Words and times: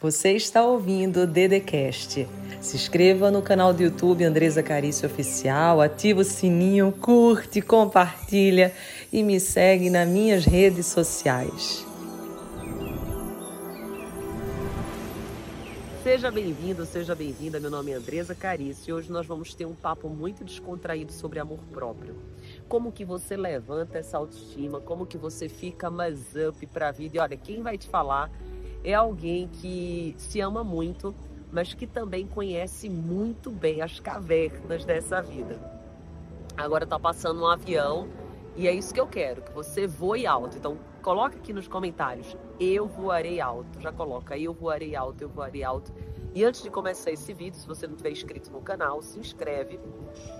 Você 0.00 0.30
está 0.30 0.64
ouvindo 0.64 1.22
o 1.22 1.26
Dedecast. 1.26 2.24
Se 2.60 2.76
inscreva 2.76 3.32
no 3.32 3.42
canal 3.42 3.74
do 3.74 3.82
YouTube 3.82 4.22
Andresa 4.22 4.62
Carício 4.62 5.08
Oficial, 5.08 5.80
ativa 5.80 6.20
o 6.20 6.24
sininho, 6.24 6.92
curte, 6.92 7.60
compartilha 7.60 8.72
e 9.12 9.24
me 9.24 9.40
segue 9.40 9.90
nas 9.90 10.08
minhas 10.08 10.44
redes 10.44 10.86
sociais. 10.86 11.84
Seja 16.04 16.30
bem-vindo, 16.30 16.86
seja 16.86 17.16
bem-vinda. 17.16 17.58
Meu 17.58 17.70
nome 17.70 17.90
é 17.90 17.94
Andresa 17.94 18.36
Carício 18.36 18.90
e 18.90 18.92
hoje 18.92 19.10
nós 19.10 19.26
vamos 19.26 19.52
ter 19.52 19.66
um 19.66 19.74
papo 19.74 20.08
muito 20.08 20.44
descontraído 20.44 21.12
sobre 21.12 21.40
amor 21.40 21.58
próprio. 21.72 22.14
Como 22.68 22.92
que 22.92 23.04
você 23.04 23.36
levanta 23.36 23.98
essa 23.98 24.16
autoestima, 24.16 24.80
como 24.80 25.04
que 25.04 25.18
você 25.18 25.48
fica 25.48 25.90
mais 25.90 26.20
up 26.36 26.64
para 26.68 26.88
a 26.88 26.92
vida. 26.92 27.16
E 27.16 27.20
olha, 27.20 27.36
quem 27.36 27.62
vai 27.62 27.76
te 27.76 27.88
falar 27.88 28.30
é 28.84 28.94
alguém 28.94 29.48
que 29.48 30.14
se 30.18 30.40
ama 30.40 30.62
muito, 30.62 31.14
mas 31.50 31.74
que 31.74 31.86
também 31.86 32.26
conhece 32.26 32.88
muito 32.88 33.50
bem 33.50 33.82
as 33.82 34.00
cavernas 34.00 34.84
dessa 34.84 35.20
vida. 35.20 35.58
Agora 36.56 36.84
está 36.84 36.98
passando 36.98 37.42
um 37.42 37.46
avião 37.46 38.08
e 38.56 38.66
é 38.66 38.72
isso 38.72 38.92
que 38.92 39.00
eu 39.00 39.06
quero, 39.06 39.42
que 39.42 39.52
você 39.52 39.86
voe 39.86 40.26
alto. 40.26 40.56
Então, 40.56 40.76
coloca 41.00 41.36
aqui 41.36 41.52
nos 41.52 41.68
comentários, 41.68 42.36
eu 42.58 42.86
voarei 42.88 43.40
alto. 43.40 43.80
Já 43.80 43.92
coloca, 43.92 44.36
eu 44.36 44.52
voarei 44.52 44.96
alto, 44.96 45.22
eu 45.22 45.28
voarei 45.28 45.62
alto. 45.62 45.92
E 46.34 46.44
antes 46.44 46.62
de 46.62 46.70
começar 46.70 47.10
esse 47.10 47.32
vídeo, 47.32 47.58
se 47.58 47.66
você 47.66 47.86
não 47.86 47.96
tiver 47.96 48.10
inscrito 48.10 48.50
no 48.50 48.60
canal, 48.60 49.00
se 49.00 49.18
inscreve, 49.18 49.78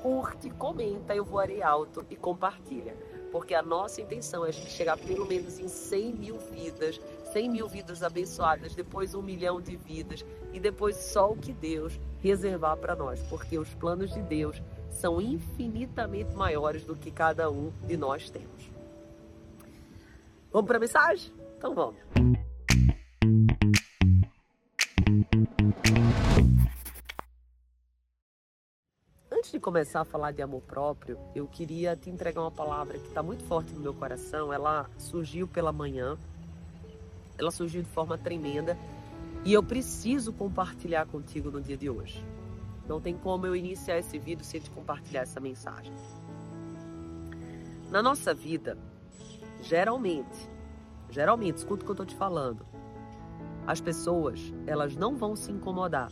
curte, 0.03 0.51
comenta, 0.51 1.15
eu 1.15 1.25
voarei 1.25 1.63
alto 1.63 2.05
e 2.11 2.17
compartilha. 2.17 2.97
Porque 3.31 3.55
a 3.55 3.63
nossa 3.63 4.01
intenção 4.01 4.45
é 4.45 4.49
a 4.49 4.53
gente 4.53 4.71
chegar 4.71 4.97
pelo 4.99 5.27
menos 5.27 5.59
em 5.59 5.69
100 5.69 6.15
mil 6.15 6.39
vidas 6.39 7.01
100 7.33 7.49
mil 7.51 7.69
vidas 7.69 8.03
abençoadas, 8.03 8.75
depois 8.75 9.15
um 9.15 9.23
milhão 9.23 9.61
de 9.61 9.77
vidas 9.77 10.25
e 10.53 10.61
depois 10.61 10.97
só 10.97 11.31
o 11.31 11.37
que 11.37 11.53
Deus 11.53 11.99
reservar 12.21 12.77
para 12.77 12.97
nós, 12.97 13.21
porque 13.29 13.59
os 13.59 13.73
planos 13.75 14.13
de 14.13 14.23
Deus 14.23 14.63
são 14.91 15.21
infinitamente 15.21 16.35
maiores 16.35 16.85
do 16.85 16.97
que 16.97 17.11
cada 17.11 17.51
um 17.51 17.73
de 17.87 17.97
nós 17.97 18.31
temos. 18.31 18.71
Vamos 20.51 20.67
para 20.67 20.79
a 20.79 20.81
mensagem? 20.81 21.33
Então 21.57 21.75
vamos. 21.75 22.01
Antes 29.31 29.53
de 29.53 29.61
começar 29.61 30.01
a 30.01 30.05
falar 30.05 30.33
de 30.33 30.43
amor 30.43 30.63
próprio, 30.63 31.19
eu 31.35 31.47
queria 31.47 31.95
te 31.95 32.11
entregar 32.11 32.41
uma 32.41 32.51
palavra 32.51 32.99
que 32.99 33.07
está 33.07 33.23
muito 33.23 33.45
forte 33.45 33.73
no 33.73 33.81
meu 33.81 33.95
coração. 33.95 34.53
Ela 34.53 34.91
surgiu 34.99 35.47
pela 35.47 35.71
manhã 35.71 36.19
ela 37.39 37.51
surgiu 37.51 37.83
de 37.83 37.89
forma 37.89 38.19
tremenda 38.19 38.77
e 39.45 39.53
eu 39.53 39.63
preciso 39.63 40.33
compartilhar 40.33 41.07
contigo 41.07 41.51
no 41.51 41.61
dia 41.61 41.77
de 41.77 41.89
hoje. 41.89 42.25
Não 42.89 43.01
tem 43.01 43.17
como 43.17 43.47
eu 43.47 43.55
iniciar 43.55 43.99
esse 43.99 44.19
vídeo 44.19 44.45
sem 44.45 44.61
te 44.61 44.71
compartilhar 44.71 45.23
essa 45.23 45.39
mensagem. 45.39 45.93
Na 47.91 48.03
nossa 48.03 48.35
vida, 48.35 48.77
geralmente, 49.63 50.49
geralmente, 51.09 51.59
escuta 51.59 51.83
o 51.83 51.85
que 51.85 51.91
eu 51.91 51.95
estou 51.95 52.07
te 52.07 52.17
falando. 52.17 52.67
As 53.67 53.81
pessoas, 53.81 54.53
elas 54.67 54.97
não 54.97 55.17
vão 55.17 55.37
se 55.37 55.53
incomodar 55.53 56.11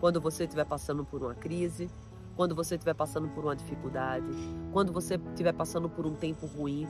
quando 0.00 0.20
você 0.20 0.44
estiver 0.44 0.64
passando 0.66 1.04
por 1.04 1.22
uma 1.22 1.34
crise, 1.34 1.90
quando 2.36 2.54
você 2.54 2.74
estiver 2.74 2.94
passando 2.94 3.28
por 3.28 3.44
uma 3.44 3.54
dificuldade, 3.54 4.26
quando 4.72 4.92
você 4.92 5.14
estiver 5.14 5.52
passando 5.52 5.88
por 5.88 6.04
um 6.06 6.14
tempo 6.14 6.46
ruim 6.46 6.88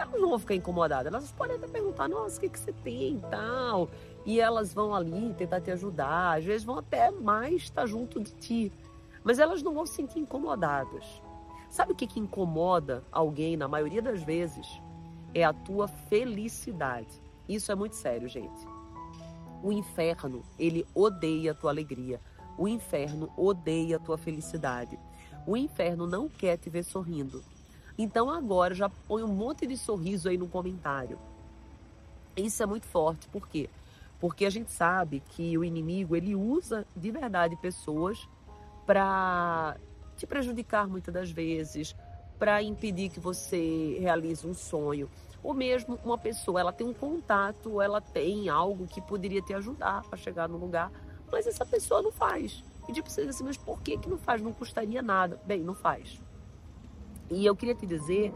elas 0.00 0.20
não 0.20 0.30
vão 0.30 0.38
ficar 0.38 0.54
incomodadas. 0.54 1.12
Elas 1.12 1.32
podem 1.32 1.56
até 1.56 1.68
perguntar, 1.68 2.08
nossa, 2.08 2.38
o 2.38 2.40
que, 2.40 2.48
que 2.48 2.58
você 2.58 2.72
tem 2.72 3.16
e 3.16 3.24
tal. 3.30 3.88
E 4.24 4.40
elas 4.40 4.72
vão 4.72 4.94
ali 4.94 5.34
tentar 5.34 5.60
te 5.60 5.70
ajudar. 5.70 6.38
Às 6.38 6.44
vezes 6.44 6.64
vão 6.64 6.78
até 6.78 7.10
mais 7.10 7.62
estar 7.62 7.86
junto 7.86 8.20
de 8.20 8.32
ti. 8.32 8.72
Mas 9.22 9.38
elas 9.38 9.62
não 9.62 9.74
vão 9.74 9.86
se 9.86 9.94
sentir 9.94 10.18
incomodadas. 10.18 11.04
Sabe 11.68 11.92
o 11.92 11.94
que, 11.94 12.06
que 12.06 12.18
incomoda 12.18 13.04
alguém, 13.12 13.56
na 13.56 13.68
maioria 13.68 14.02
das 14.02 14.22
vezes? 14.22 14.66
É 15.32 15.44
a 15.44 15.52
tua 15.52 15.86
felicidade. 15.86 17.22
Isso 17.48 17.70
é 17.70 17.74
muito 17.74 17.94
sério, 17.94 18.28
gente. 18.28 18.66
O 19.62 19.70
inferno, 19.70 20.42
ele 20.58 20.86
odeia 20.94 21.52
a 21.52 21.54
tua 21.54 21.70
alegria. 21.70 22.20
O 22.56 22.66
inferno 22.66 23.30
odeia 23.36 23.96
a 23.96 24.00
tua 24.00 24.16
felicidade. 24.16 24.98
O 25.46 25.56
inferno 25.56 26.06
não 26.06 26.28
quer 26.28 26.56
te 26.56 26.68
ver 26.68 26.82
sorrindo. 26.82 27.42
Então 28.02 28.30
agora 28.30 28.74
já 28.74 28.88
põe 28.88 29.22
um 29.22 29.28
monte 29.28 29.66
de 29.66 29.76
sorriso 29.76 30.30
aí 30.30 30.38
no 30.38 30.48
comentário. 30.48 31.18
Isso 32.34 32.62
é 32.62 32.64
muito 32.64 32.86
forte, 32.86 33.28
por 33.28 33.46
quê? 33.46 33.68
Porque 34.18 34.46
a 34.46 34.50
gente 34.50 34.72
sabe 34.72 35.22
que 35.28 35.58
o 35.58 35.62
inimigo 35.62 36.16
ele 36.16 36.34
usa 36.34 36.86
de 36.96 37.10
verdade 37.10 37.56
pessoas 37.56 38.26
para 38.86 39.76
te 40.16 40.26
prejudicar 40.26 40.88
muitas 40.88 41.12
das 41.12 41.30
vezes, 41.30 41.94
para 42.38 42.62
impedir 42.62 43.10
que 43.10 43.20
você 43.20 43.98
realize 44.00 44.46
um 44.46 44.54
sonho. 44.54 45.06
Ou 45.42 45.52
mesmo 45.52 45.98
uma 46.02 46.16
pessoa, 46.16 46.58
ela 46.58 46.72
tem 46.72 46.86
um 46.86 46.94
contato, 46.94 47.82
ela 47.82 48.00
tem 48.00 48.48
algo 48.48 48.86
que 48.86 49.02
poderia 49.02 49.42
te 49.42 49.52
ajudar 49.52 50.06
a 50.10 50.16
chegar 50.16 50.48
no 50.48 50.56
lugar, 50.56 50.90
mas 51.30 51.46
essa 51.46 51.66
pessoa 51.66 52.00
não 52.00 52.10
faz. 52.10 52.64
E 52.88 52.94
tipo, 52.94 53.10
você 53.10 53.26
diz 53.26 53.34
assim, 53.34 53.44
mas 53.44 53.58
por 53.58 53.82
que, 53.82 53.98
que 53.98 54.08
não 54.08 54.16
faz? 54.16 54.40
Não 54.40 54.54
custaria 54.54 55.02
nada. 55.02 55.38
Bem, 55.44 55.60
não 55.60 55.74
faz. 55.74 56.18
E 57.30 57.46
eu 57.46 57.54
queria 57.54 57.74
te 57.74 57.86
dizer 57.86 58.34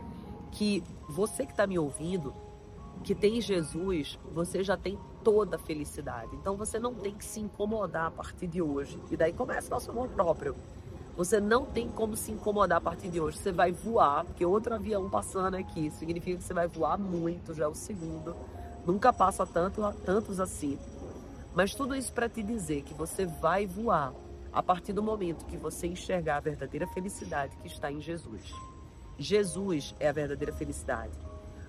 que 0.53 0.82
você 1.09 1.44
que 1.44 1.53
está 1.53 1.66
me 1.66 1.78
ouvindo, 1.78 2.32
que 3.03 3.15
tem 3.15 3.41
Jesus, 3.41 4.19
você 4.32 4.62
já 4.62 4.77
tem 4.77 4.99
toda 5.22 5.56
a 5.56 5.59
felicidade. 5.59 6.34
Então 6.37 6.56
você 6.56 6.78
não 6.78 6.94
tem 6.94 7.12
que 7.12 7.25
se 7.25 7.41
incomodar 7.41 8.06
a 8.06 8.10
partir 8.10 8.47
de 8.47 8.62
hoje. 8.62 8.99
E 9.10 9.16
daí 9.16 9.32
começa 9.32 9.69
nosso 9.71 9.91
amor 9.91 10.09
próprio. 10.09 10.55
Você 11.16 11.41
não 11.41 11.65
tem 11.65 11.88
como 11.88 12.16
se 12.16 12.32
incomodar 12.32 12.78
a 12.78 12.81
partir 12.81 13.09
de 13.09 13.21
hoje. 13.21 13.38
Você 13.38 13.53
vai 13.53 13.72
voar, 13.72 14.25
porque 14.25 14.44
outro 14.44 14.75
avião 14.75 15.09
passando 15.11 15.55
aqui 15.55 15.91
significa 15.91 16.37
que 16.37 16.43
você 16.43 16.55
vai 16.55 16.66
voar 16.66 16.99
muito, 16.99 17.55
já 17.55 17.65
é 17.65 17.69
o 17.69 17.75
segundo. 17.75 18.34
Nunca 18.87 19.12
passa 19.12 19.47
tanto, 19.47 19.81
tantos 20.05 20.38
assim. 20.38 20.78
Mas 21.55 21.75
tudo 21.75 21.94
isso 21.94 22.12
para 22.12 22.28
te 22.28 22.43
dizer 22.43 22.82
que 22.82 22.94
você 22.94 23.26
vai 23.26 23.66
voar 23.66 24.12
a 24.53 24.62
partir 24.62 24.93
do 24.93 25.03
momento 25.03 25.44
que 25.47 25.56
você 25.56 25.87
enxergar 25.87 26.37
a 26.37 26.41
verdadeira 26.41 26.87
felicidade 26.88 27.56
que 27.56 27.66
está 27.66 27.91
em 27.91 28.00
Jesus. 28.00 28.53
Jesus 29.19 29.95
é 30.01 30.09
a 30.09 30.13
verdadeira 30.13 30.53
felicidade. 30.53 31.13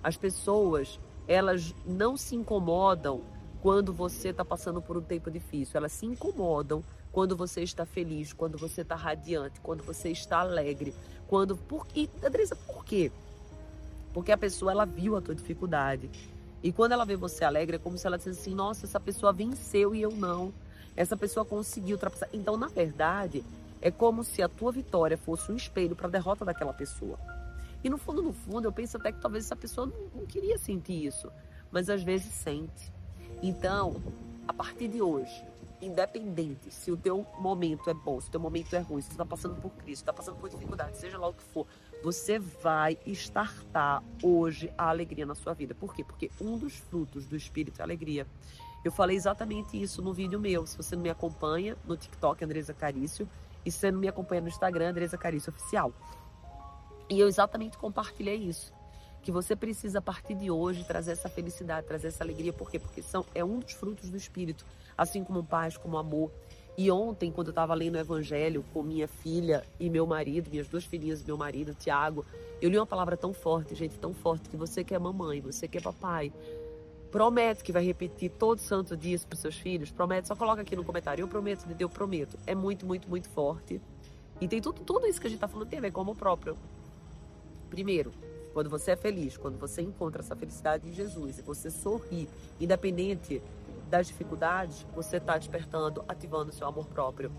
As 0.04 0.18
pessoas, 0.18 1.00
elas 1.28 1.74
não 1.86 2.16
se 2.16 2.36
incomodam 2.36 3.22
quando 3.62 3.92
você 3.92 4.30
está 4.30 4.46
passando 4.46 4.82
por 4.82 4.98
um 4.98 5.02
tempo 5.02 5.32
difícil. 5.32 5.78
Elas 5.78 5.92
se 5.92 6.06
incomodam 6.06 6.84
quando 7.12 7.36
você 7.36 7.64
está 7.64 7.86
feliz, 7.86 8.34
quando 8.34 8.58
você 8.58 8.82
está 8.82 8.96
radiante, 8.96 9.60
quando 9.62 9.84
você 9.84 10.10
está 10.10 10.40
alegre. 10.40 10.94
Quando. 11.28 11.58
Por... 11.58 11.88
E, 11.96 12.10
Andressa, 12.24 12.56
por 12.56 12.86
quê? 12.86 13.12
Porque 14.14 14.32
a 14.32 14.38
pessoa 14.38 14.72
ela 14.72 14.86
viu 14.86 15.16
a 15.16 15.22
tua 15.22 15.34
dificuldade. 15.34 16.10
E 16.62 16.72
quando 16.72 16.92
ela 16.92 17.06
vê 17.06 17.16
você 17.16 17.44
alegre, 17.44 17.78
é 17.78 17.80
como 17.80 17.98
se 17.98 18.06
ela 18.06 18.18
dissesse 18.18 18.42
assim: 18.42 18.56
nossa, 18.56 18.86
essa 18.86 19.00
pessoa 19.00 19.34
venceu 19.34 19.96
e 19.96 20.02
eu 20.02 20.12
não. 20.12 20.54
Essa 20.96 21.18
pessoa 21.18 21.46
conseguiu 21.46 21.96
ultrapassar. 21.96 22.30
Então, 22.32 22.58
na 22.58 22.68
verdade, 22.68 23.44
é 23.82 23.92
como 23.92 24.24
se 24.24 24.42
a 24.42 24.48
tua 24.48 24.72
vitória 24.72 25.18
fosse 25.18 25.52
um 25.52 25.56
espelho 25.56 25.96
para 25.96 26.08
a 26.08 26.12
derrota 26.12 26.46
daquela 26.46 26.74
pessoa. 26.74 27.20
E 27.84 27.90
no 27.90 27.98
fundo, 27.98 28.22
no 28.22 28.34
fundo, 28.34 28.68
eu 28.68 28.72
penso 28.72 28.98
até 28.98 29.12
que 29.12 29.20
talvez 29.20 29.46
essa 29.46 29.56
pessoa 29.56 29.88
não, 29.88 30.22
não 30.22 30.26
queria 30.26 30.58
sentir 30.58 31.06
isso, 31.06 31.32
mas 31.72 31.90
às 31.90 32.04
vezes 32.04 32.34
sente. 32.34 32.92
Então, 33.42 34.02
a 34.48 34.54
partir 34.54 34.88
de 34.88 35.02
hoje, 35.02 35.46
independente 35.82 36.72
se 36.72 36.92
o 36.92 36.98
teu 36.98 37.26
momento 37.40 37.90
é 37.90 37.94
bom, 37.94 38.20
se 38.20 38.28
o 38.28 38.32
teu 38.32 38.40
momento 38.40 38.76
é 38.76 38.80
ruim, 38.80 39.02
se 39.02 39.08
você 39.08 39.14
está 39.14 39.26
passando 39.26 39.56
por 39.62 39.72
crise, 39.72 40.02
está 40.02 40.14
passando 40.14 40.38
por 40.38 40.50
dificuldade, 40.50 40.98
seja 40.98 41.18
lá 41.18 41.28
o 41.28 41.34
que 41.34 41.44
for, 41.44 41.68
você 42.04 42.40
vai 42.40 42.98
estartar 43.06 44.04
hoje 44.22 44.72
a 44.78 44.90
alegria 44.90 45.26
na 45.26 45.36
sua 45.36 45.54
vida. 45.54 45.74
Por 45.74 45.94
quê? 45.94 46.04
Porque 46.04 46.32
um 46.40 46.58
dos 46.58 46.76
frutos 46.76 47.26
do 47.26 47.36
Espírito 47.36 47.80
é 47.80 47.84
alegria. 47.84 48.28
Eu 48.84 48.92
falei 48.92 49.18
exatamente 49.18 49.82
isso 49.82 50.02
no 50.02 50.14
vídeo 50.14 50.40
meu. 50.40 50.68
Se 50.68 50.78
você 50.78 50.96
não 50.96 51.02
me 51.02 51.10
acompanha 51.10 51.76
no 51.86 51.98
TikTok, 51.98 52.44
Andresa 52.46 52.74
Carício, 52.74 53.28
e 53.66 53.72
se 53.72 53.80
você 53.80 53.92
não 53.92 54.00
me 54.00 54.08
acompanha 54.08 54.42
no 54.42 54.48
Instagram, 54.48 54.90
Andresa 54.90 55.18
Carício 55.18 55.52
Oficial. 55.52 55.92
E 57.10 57.20
eu 57.20 57.28
exatamente 57.28 57.78
compartilhei 57.78 58.36
isso. 58.36 58.74
Que 59.22 59.32
você 59.32 59.56
precisa, 59.56 60.00
a 60.00 60.02
partir 60.02 60.36
de 60.36 60.52
hoje, 60.52 60.84
trazer 60.84 61.12
essa 61.12 61.30
felicidade, 61.30 61.88
trazer 61.88 62.08
essa 62.08 62.24
alegria. 62.24 62.54
Por 62.54 62.70
quê? 62.70 62.80
Porque 62.80 63.02
são, 63.02 63.26
é 63.34 63.44
um 63.44 63.60
dos 63.60 63.74
frutos 63.74 64.10
do 64.10 64.18
Espírito. 64.18 64.66
Assim 64.98 65.24
como 65.24 65.44
paz, 65.44 65.78
como 65.78 65.98
amor. 65.98 66.32
E 66.78 66.92
ontem, 66.92 67.32
quando 67.32 67.48
eu 67.48 67.52
estava 67.52 67.74
lendo 67.74 67.96
o 67.96 68.00
Evangelho 68.00 68.64
com 68.74 68.84
minha 68.84 69.08
filha 69.08 69.64
e 69.80 69.90
meu 69.90 70.06
marido, 70.06 70.50
minhas 70.50 70.68
duas 70.68 70.84
filhinhas 70.84 71.22
e 71.22 71.26
meu 71.26 71.38
marido, 71.38 71.74
Tiago, 71.74 72.26
eu 72.62 72.70
li 72.70 72.78
uma 72.78 72.86
palavra 72.86 73.16
tão 73.16 73.34
forte, 73.34 73.74
gente, 73.74 73.98
tão 73.98 74.14
forte, 74.14 74.50
que 74.50 74.58
você 74.58 74.84
que 74.84 74.94
é 74.94 75.00
mamãe, 75.00 75.40
você 75.40 75.70
que 75.70 75.78
é 75.78 75.82
papai, 75.82 76.34
promete 77.12 77.64
que 77.64 77.72
vai 77.72 77.86
repetir 77.86 78.30
todo 78.30 78.60
santo 78.60 78.98
dia 78.98 79.18
para 79.20 79.36
os 79.36 79.40
seus 79.40 79.56
filhos, 79.56 79.90
promete, 79.90 80.28
só 80.28 80.36
coloca 80.36 80.64
aqui 80.64 80.76
no 80.76 80.84
comentário, 80.84 81.24
eu 81.24 81.28
prometo, 81.30 81.66
eu 81.80 81.90
prometo. 81.90 82.38
É 82.46 82.54
muito, 82.54 82.86
muito, 82.86 83.10
muito 83.10 83.30
forte. 83.30 83.82
E 84.42 84.48
tem 84.48 84.60
tudo, 84.60 84.82
tudo 84.82 85.08
isso 85.08 85.22
que 85.22 85.28
a 85.28 85.30
gente 85.30 85.38
está 85.38 85.48
falando 85.48 85.70
tem 85.70 85.80
a 85.80 85.82
ver 85.82 85.92
com 85.92 86.02
o 86.02 86.16
próprio. 86.16 86.58
Primeiro, 87.76 88.14
quando 88.54 88.70
você 88.70 88.92
é 88.92 88.96
feliz, 88.96 89.36
quando 89.36 89.60
você 89.60 89.82
encontra 89.82 90.22
essa 90.22 90.34
felicidade 90.34 90.88
em 90.88 90.94
Jesus 90.94 91.40
e 91.40 91.42
você 91.42 91.70
sorri, 91.70 92.30
independente 92.58 93.42
das 93.90 94.08
dificuldades, 94.08 94.88
você 94.96 95.18
está 95.18 95.38
despertando, 95.38 96.02
ativando 96.08 96.54
seu 96.54 96.66
amor 96.66 96.88
próprio. 96.88 97.30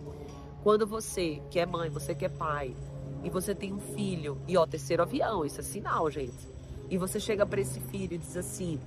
Quando 0.63 0.87
você, 0.87 1.41
que 1.51 1.59
é 1.59 1.65
mãe, 1.65 1.89
você 1.89 2.15
que 2.15 2.27
é 2.27 2.29
pai, 2.29 2.77
e 3.25 3.31
você 3.31 3.55
tem 3.55 3.73
um 3.73 3.81
filho, 3.81 4.37
e 4.47 4.59
ó, 4.59 4.67
terceiro 4.67 5.05
avião, 5.05 5.43
isso 5.43 5.61
é 5.61 5.63
sinal, 5.63 6.11
gente. 6.11 6.47
E 6.91 6.99
você 6.99 7.19
chega 7.19 7.47
para 7.47 7.63
esse 7.63 7.81
filho 7.81 8.13
e 8.13 8.19
diz 8.19 8.37
assim: 8.37 8.79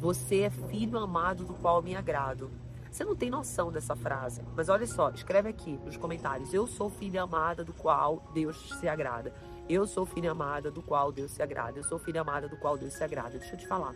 Você 0.00 0.40
é 0.40 0.50
filho 0.50 0.98
amado 0.98 1.44
do 1.44 1.54
qual 1.54 1.80
me 1.80 1.94
agrado. 1.94 2.50
Você 2.90 3.04
não 3.04 3.14
tem 3.14 3.30
noção 3.30 3.70
dessa 3.70 3.94
frase, 3.94 4.42
mas 4.56 4.68
olha 4.68 4.88
só, 4.88 5.10
escreve 5.10 5.50
aqui 5.50 5.78
nos 5.84 5.96
comentários: 5.96 6.52
Eu 6.52 6.66
sou 6.66 6.90
filha 6.90 7.22
amada 7.22 7.62
do 7.62 7.72
qual 7.72 8.28
Deus 8.34 8.70
se 8.80 8.88
agrada. 8.88 9.32
Eu 9.68 9.86
sou 9.86 10.06
filha 10.06 10.30
amada 10.30 10.70
do 10.70 10.80
qual 10.80 11.10
Deus 11.10 11.32
se 11.32 11.42
agrada. 11.42 11.78
Eu 11.78 11.84
sou 11.84 11.98
filha 11.98 12.20
amada 12.20 12.48
do 12.48 12.56
qual 12.56 12.78
Deus 12.78 12.92
se 12.92 13.02
agrada. 13.02 13.38
Deixa 13.38 13.54
eu 13.54 13.58
te 13.58 13.66
falar. 13.66 13.94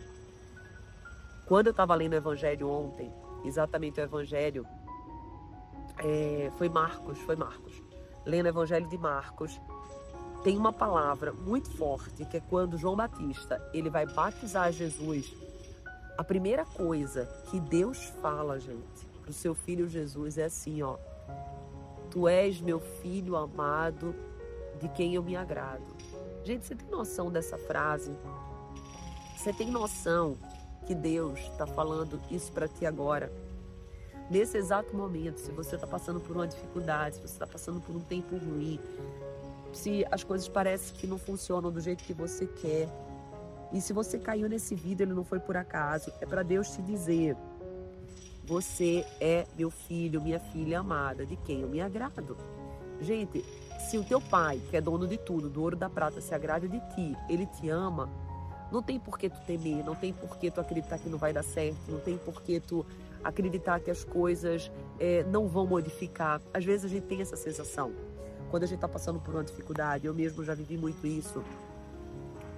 Quando 1.45 1.67
eu 1.67 1.71
estava 1.71 1.95
lendo 1.95 2.13
o 2.13 2.17
Evangelho 2.17 2.69
ontem, 2.69 3.11
exatamente 3.45 3.99
o 3.99 4.03
Evangelho, 4.03 4.65
é, 5.97 6.51
foi 6.57 6.67
Marcos, 6.67 7.19
foi 7.19 7.35
Marcos. 7.35 7.81
Lendo 8.25 8.45
o 8.45 8.49
Evangelho 8.49 8.87
de 8.87 8.97
Marcos, 8.97 9.59
tem 10.43 10.57
uma 10.57 10.73
palavra 10.73 11.31
muito 11.31 11.69
forte 11.77 12.25
que 12.25 12.37
é 12.37 12.39
quando 12.39 12.77
João 12.77 12.95
Batista 12.95 13.61
ele 13.73 13.89
vai 13.89 14.05
batizar 14.05 14.71
Jesus. 14.71 15.33
A 16.17 16.23
primeira 16.23 16.65
coisa 16.65 17.25
que 17.49 17.59
Deus 17.59 18.05
fala, 18.21 18.59
gente, 18.59 19.07
para 19.21 19.29
o 19.29 19.33
seu 19.33 19.53
filho 19.53 19.87
Jesus 19.87 20.37
é 20.37 20.45
assim, 20.45 20.81
ó: 20.81 20.97
Tu 22.09 22.27
és 22.27 22.59
meu 22.59 22.79
filho 22.79 23.35
amado, 23.35 24.15
de 24.81 24.89
quem 24.89 25.13
eu 25.15 25.23
me 25.23 25.35
agrado. 25.35 25.85
Gente, 26.43 26.65
você 26.65 26.75
tem 26.75 26.89
noção 26.89 27.31
dessa 27.31 27.57
frase? 27.57 28.11
Você 29.37 29.53
tem 29.53 29.69
noção 29.69 30.37
que 30.85 30.95
Deus 30.95 31.39
está 31.39 31.67
falando 31.67 32.19
isso 32.29 32.51
para 32.51 32.67
ti 32.67 32.85
agora? 32.85 33.31
Nesse 34.29 34.57
exato 34.57 34.95
momento, 34.95 35.39
se 35.39 35.51
você 35.51 35.75
está 35.75 35.85
passando 35.85 36.19
por 36.19 36.35
uma 36.35 36.47
dificuldade, 36.47 37.15
se 37.15 37.21
você 37.21 37.33
está 37.33 37.45
passando 37.45 37.81
por 37.81 37.95
um 37.95 37.99
tempo 37.99 38.37
ruim, 38.37 38.79
se 39.73 40.05
as 40.11 40.23
coisas 40.23 40.47
parecem 40.47 40.95
que 40.95 41.05
não 41.05 41.17
funcionam 41.17 41.71
do 41.71 41.79
jeito 41.79 42.03
que 42.03 42.13
você 42.13 42.47
quer. 42.47 42.87
E 43.73 43.79
se 43.79 43.93
você 43.93 44.17
caiu 44.17 44.49
nesse 44.49 44.75
vídeo, 44.75 45.03
ele 45.03 45.13
não 45.13 45.23
foi 45.23 45.39
por 45.39 45.55
acaso. 45.55 46.11
É 46.19 46.25
para 46.25 46.43
Deus 46.43 46.69
te 46.69 46.81
dizer: 46.81 47.35
Você 48.45 49.05
é 49.19 49.45
meu 49.57 49.69
filho, 49.69 50.21
minha 50.21 50.39
filha 50.39 50.79
amada, 50.79 51.25
de 51.25 51.35
quem 51.37 51.61
eu 51.61 51.69
me 51.69 51.81
agrado. 51.81 52.37
Gente, 52.99 53.43
se 53.91 53.97
o 53.97 54.05
teu 54.05 54.21
pai, 54.21 54.61
que 54.69 54.77
é 54.77 54.79
dono 54.79 55.05
de 55.05 55.17
tudo, 55.17 55.49
do 55.49 55.61
ouro 55.61 55.75
da 55.75 55.89
prata, 55.89 56.21
se 56.21 56.33
agrada 56.33 56.65
de 56.65 56.79
ti, 56.95 57.13
ele 57.27 57.45
te 57.45 57.67
ama, 57.67 58.09
não 58.71 58.81
tem 58.81 58.97
por 58.97 59.19
que 59.19 59.29
tu 59.29 59.37
temer, 59.45 59.83
não 59.83 59.93
tem 59.93 60.13
por 60.13 60.37
que 60.37 60.49
tu 60.49 60.61
acreditar 60.61 60.97
que 60.97 61.09
não 61.09 61.17
vai 61.17 61.33
dar 61.33 61.43
certo, 61.43 61.77
não 61.89 61.99
tem 61.99 62.17
por 62.17 62.41
que 62.41 62.61
tu 62.61 62.85
acreditar 63.21 63.81
que 63.81 63.91
as 63.91 64.05
coisas 64.05 64.71
é, 64.97 65.25
não 65.25 65.45
vão 65.45 65.67
modificar. 65.67 66.41
Às 66.53 66.63
vezes 66.63 66.85
a 66.85 66.87
gente 66.87 67.03
tem 67.03 67.19
essa 67.19 67.35
sensação. 67.35 67.91
Quando 68.49 68.63
a 68.63 68.65
gente 68.65 68.77
está 68.77 68.87
passando 68.87 69.19
por 69.19 69.35
uma 69.35 69.43
dificuldade, 69.43 70.07
eu 70.07 70.13
mesmo 70.13 70.41
já 70.41 70.55
vivi 70.55 70.77
muito 70.77 71.05
isso. 71.05 71.43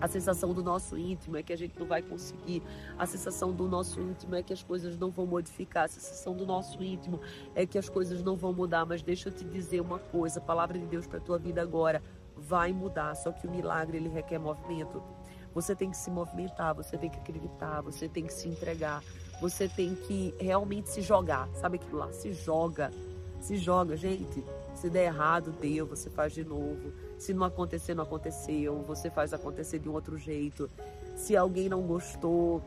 A 0.03 0.07
sensação 0.09 0.53
do 0.53 0.61
nosso 0.61 0.97
íntimo 0.97 1.37
é 1.37 1.41
que 1.41 1.53
a 1.53 1.55
gente 1.55 1.79
não 1.79 1.87
vai 1.87 2.01
conseguir. 2.01 2.61
A 2.99 3.05
sensação 3.05 3.53
do 3.53 3.69
nosso 3.69 4.01
íntimo 4.01 4.35
é 4.35 4.43
que 4.43 4.51
as 4.51 4.61
coisas 4.61 4.97
não 4.97 5.09
vão 5.09 5.25
modificar. 5.25 5.85
A 5.85 5.87
sensação 5.87 6.35
do 6.35 6.45
nosso 6.45 6.83
íntimo 6.83 7.21
é 7.55 7.65
que 7.65 7.77
as 7.77 7.87
coisas 7.87 8.21
não 8.21 8.35
vão 8.35 8.51
mudar. 8.51 8.85
Mas 8.85 9.01
deixa 9.01 9.29
eu 9.29 9.33
te 9.33 9.45
dizer 9.45 9.79
uma 9.79 9.99
coisa: 9.99 10.41
a 10.41 10.43
palavra 10.43 10.77
de 10.77 10.85
Deus 10.87 11.07
para 11.07 11.21
tua 11.21 11.39
vida 11.39 11.61
agora 11.61 12.03
vai 12.35 12.73
mudar. 12.73 13.15
Só 13.15 13.31
que 13.31 13.47
o 13.47 13.49
milagre 13.49 13.95
ele 13.95 14.09
requer 14.09 14.37
movimento. 14.39 15.01
Você 15.55 15.73
tem 15.73 15.89
que 15.89 15.95
se 15.95 16.11
movimentar, 16.11 16.75
você 16.75 16.97
tem 16.97 17.09
que 17.09 17.19
acreditar, 17.19 17.79
você 17.79 18.09
tem 18.09 18.25
que 18.25 18.33
se 18.33 18.49
entregar, 18.49 19.01
você 19.39 19.69
tem 19.69 19.95
que 19.95 20.35
realmente 20.37 20.89
se 20.89 21.01
jogar. 21.01 21.47
Sabe 21.53 21.77
aquilo 21.77 21.99
lá? 21.99 22.11
Se 22.11 22.33
joga. 22.33 22.91
Se 23.39 23.55
joga, 23.55 23.95
gente. 23.95 24.43
Se 24.83 24.89
der 24.89 25.05
errado, 25.05 25.53
deu, 25.61 25.85
você 25.85 26.09
faz 26.09 26.33
de 26.33 26.43
novo. 26.43 26.91
Se 27.17 27.33
não 27.33 27.45
acontecer, 27.45 27.95
não 27.95 28.03
aconteceu, 28.03 28.83
você 28.85 29.09
faz 29.09 29.33
acontecer 29.33 29.79
de 29.79 29.87
um 29.87 29.93
outro 29.93 30.17
jeito. 30.17 30.69
Se 31.15 31.37
alguém 31.37 31.69
não 31.69 31.83
gostou, 31.83 32.61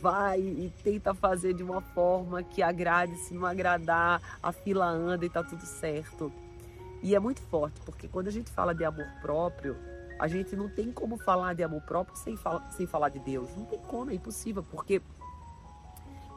vai 0.00 0.40
e 0.40 0.72
tenta 0.82 1.12
fazer 1.12 1.52
de 1.52 1.62
uma 1.62 1.82
forma 1.82 2.42
que 2.42 2.62
agrade. 2.62 3.14
Se 3.16 3.34
não 3.34 3.44
agradar, 3.44 4.38
a 4.42 4.52
fila 4.52 4.86
anda 4.86 5.26
e 5.26 5.28
tá 5.28 5.44
tudo 5.44 5.66
certo. 5.66 6.32
E 7.02 7.14
é 7.14 7.18
muito 7.18 7.42
forte, 7.42 7.78
porque 7.84 8.08
quando 8.08 8.28
a 8.28 8.32
gente 8.32 8.50
fala 8.50 8.74
de 8.74 8.86
amor 8.86 9.06
próprio, 9.20 9.76
a 10.18 10.26
gente 10.28 10.56
não 10.56 10.70
tem 10.70 10.90
como 10.90 11.18
falar 11.18 11.52
de 11.52 11.62
amor 11.62 11.82
próprio 11.82 12.16
sem, 12.16 12.38
fala, 12.38 12.70
sem 12.70 12.86
falar 12.86 13.10
de 13.10 13.18
Deus. 13.18 13.54
Não 13.54 13.66
tem 13.66 13.78
como, 13.80 14.10
é 14.10 14.14
impossível, 14.14 14.64
porque 14.70 15.02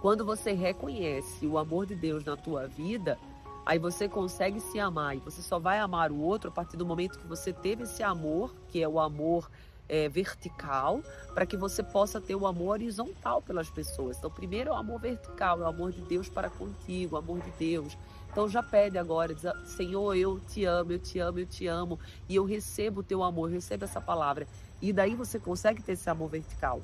quando 0.01 0.25
você 0.25 0.51
reconhece 0.51 1.47
o 1.47 1.57
amor 1.57 1.85
de 1.85 1.95
Deus 1.95 2.25
na 2.25 2.35
tua 2.35 2.67
vida, 2.67 3.17
Aí 3.65 3.77
você 3.77 4.09
consegue 4.09 4.59
se 4.59 4.79
amar 4.79 5.15
e 5.15 5.19
você 5.19 5.41
só 5.41 5.59
vai 5.59 5.79
amar 5.79 6.11
o 6.11 6.19
outro 6.19 6.49
a 6.49 6.53
partir 6.53 6.77
do 6.77 6.85
momento 6.85 7.19
que 7.19 7.27
você 7.27 7.53
teve 7.53 7.83
esse 7.83 8.01
amor, 8.01 8.53
que 8.67 8.81
é 8.81 8.87
o 8.87 8.99
amor 8.99 9.49
é, 9.87 10.09
vertical, 10.09 11.01
para 11.33 11.45
que 11.45 11.55
você 11.55 11.83
possa 11.83 12.19
ter 12.19 12.35
o 12.35 12.47
amor 12.47 12.71
horizontal 12.71 13.41
pelas 13.41 13.69
pessoas. 13.69 14.17
Então, 14.17 14.31
primeiro 14.31 14.69
é 14.69 14.73
o 14.73 14.75
amor 14.75 14.99
vertical, 14.99 15.59
é 15.59 15.63
o 15.63 15.67
amor 15.67 15.91
de 15.91 16.01
Deus 16.01 16.27
para 16.29 16.49
contigo, 16.49 17.15
o 17.15 17.19
amor 17.19 17.39
de 17.41 17.51
Deus. 17.51 17.97
Então 18.31 18.47
já 18.47 18.63
pede 18.63 18.97
agora, 18.97 19.35
diz, 19.35 19.43
Senhor, 19.65 20.15
eu 20.15 20.39
te 20.39 20.63
amo, 20.63 20.93
eu 20.93 20.99
te 20.99 21.19
amo, 21.19 21.39
eu 21.39 21.45
te 21.45 21.67
amo, 21.67 21.99
e 22.29 22.35
eu 22.37 22.45
recebo 22.45 23.01
o 23.01 23.03
teu 23.03 23.21
amor, 23.21 23.49
eu 23.49 23.55
recebo 23.55 23.83
essa 23.83 23.99
palavra. 23.99 24.47
E 24.81 24.93
daí 24.93 25.13
você 25.15 25.37
consegue 25.37 25.83
ter 25.83 25.91
esse 25.91 26.09
amor 26.09 26.29
vertical. 26.29 26.81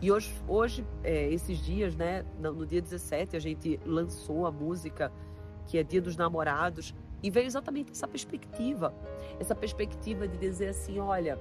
E 0.00 0.10
hoje, 0.10 0.34
hoje 0.48 0.84
é, 1.04 1.32
esses 1.32 1.58
dias, 1.58 1.94
né, 1.94 2.24
no 2.40 2.66
dia 2.66 2.82
17, 2.82 3.36
a 3.36 3.40
gente 3.40 3.78
lançou 3.86 4.44
a 4.44 4.50
música 4.50 5.12
que 5.68 5.78
é 5.78 5.84
Dia 5.84 6.02
dos 6.02 6.16
Namorados, 6.16 6.94
e 7.22 7.30
veio 7.30 7.46
exatamente 7.46 7.92
essa 7.92 8.08
perspectiva, 8.08 8.92
essa 9.38 9.54
perspectiva 9.54 10.26
de 10.26 10.36
dizer 10.36 10.68
assim, 10.68 10.98
olha, 10.98 11.38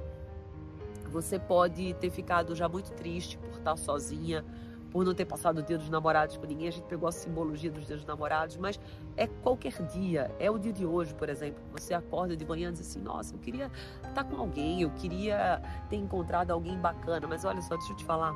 você 1.10 1.40
pode 1.40 1.94
ter 1.96 2.10
ficado 2.10 2.56
já 2.56 2.68
muito 2.68 2.92
triste 2.92 3.38
por 3.38 3.58
estar 3.58 3.76
sozinha, 3.78 4.44
por 4.92 5.06
não 5.06 5.14
ter 5.14 5.26
passado 5.26 5.60
o 5.60 5.64
dia 5.64 5.78
dos 5.78 5.90
namorados 5.90 6.38
com 6.38 6.46
ninguém. 6.46 6.68
A 6.68 6.72
gente 6.72 6.86
pegou 6.86 7.08
a 7.08 7.12
simbologia 7.12 7.72
dos 7.72 7.86
dias 7.86 8.00
dos 8.00 8.08
namorados, 8.08 8.58
mas 8.58 8.80
é 9.16 9.28
qualquer 9.28 9.74
dia. 9.84 10.32
É 10.40 10.50
o 10.50 10.58
dia 10.58 10.72
de 10.72 10.86
hoje, 10.86 11.14
por 11.14 11.30
exemplo. 11.30 11.62
Você 11.74 11.94
acorda 11.94 12.36
de 12.36 12.46
manhã 12.46 12.70
e 12.70 12.72
diz 12.72 12.82
assim: 12.82 13.00
Nossa, 13.00 13.36
eu 13.36 13.40
queria 13.40 13.72
estar 14.08 14.24
com 14.24 14.38
alguém, 14.38 14.82
eu 14.82 14.90
queria 14.92 15.62
ter 15.90 15.98
encontrado 15.98 16.52
alguém 16.52 16.78
bacana. 16.78 17.28
Mas 17.28 17.44
olha 17.46 17.62
só, 17.62 17.76
deixa 17.76 17.94
eu 17.94 17.98
te 17.98 18.06
falar. 18.06 18.34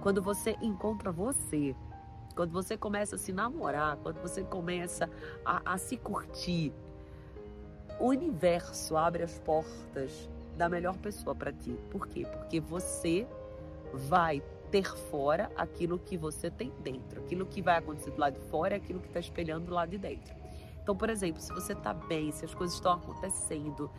Quando 0.00 0.22
você 0.22 0.56
encontra 0.62 1.10
você, 1.10 1.74
quando 2.34 2.52
você 2.52 2.76
começa 2.76 3.16
a 3.16 3.18
se 3.18 3.32
namorar, 3.32 3.96
quando 3.98 4.20
você 4.20 4.42
começa 4.42 5.08
a, 5.44 5.74
a 5.74 5.78
se 5.78 5.96
curtir, 5.96 6.72
o 7.98 8.08
universo 8.08 8.96
abre 8.96 9.22
as 9.22 9.38
portas 9.38 10.28
da 10.56 10.68
melhor 10.68 10.96
pessoa 10.98 11.34
para 11.34 11.52
ti. 11.52 11.78
Por 11.90 12.08
quê? 12.08 12.26
Porque 12.30 12.60
você 12.60 13.26
vai 13.92 14.42
ter 14.70 14.84
fora 14.84 15.50
aquilo 15.56 15.98
que 15.98 16.16
você 16.16 16.50
tem 16.50 16.72
dentro. 16.82 17.20
Aquilo 17.20 17.46
que 17.46 17.62
vai 17.62 17.78
acontecer 17.78 18.10
do 18.10 18.18
lado 18.18 18.34
de 18.34 18.46
fora 18.48 18.74
é 18.74 18.76
aquilo 18.76 19.00
que 19.00 19.06
está 19.06 19.20
espelhando 19.20 19.66
do 19.66 19.74
lado 19.74 19.90
de 19.90 19.98
dentro. 19.98 20.34
Então, 20.82 20.96
por 20.96 21.08
exemplo, 21.08 21.40
se 21.40 21.52
você 21.52 21.72
está 21.72 21.94
bem, 21.94 22.30
se 22.32 22.44
as 22.44 22.52
coisas 22.52 22.76
estão 22.76 22.92
acontecendo, 22.92 23.90